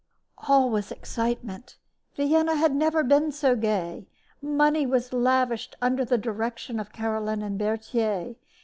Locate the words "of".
6.79-6.91